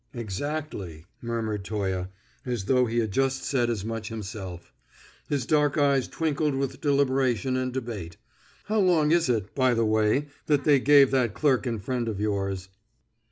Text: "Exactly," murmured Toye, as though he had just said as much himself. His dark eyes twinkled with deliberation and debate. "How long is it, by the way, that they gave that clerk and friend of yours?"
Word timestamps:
"Exactly," 0.15 1.05
murmured 1.21 1.63
Toye, 1.63 2.07
as 2.43 2.65
though 2.65 2.87
he 2.87 2.97
had 2.97 3.11
just 3.11 3.43
said 3.43 3.69
as 3.69 3.85
much 3.85 4.09
himself. 4.09 4.73
His 5.29 5.45
dark 5.45 5.77
eyes 5.77 6.07
twinkled 6.07 6.55
with 6.55 6.81
deliberation 6.81 7.55
and 7.55 7.71
debate. 7.71 8.17
"How 8.65 8.79
long 8.79 9.11
is 9.11 9.29
it, 9.29 9.53
by 9.53 9.75
the 9.75 9.85
way, 9.85 10.29
that 10.47 10.63
they 10.63 10.79
gave 10.79 11.11
that 11.11 11.35
clerk 11.35 11.67
and 11.67 11.79
friend 11.79 12.07
of 12.09 12.19
yours?" 12.19 12.69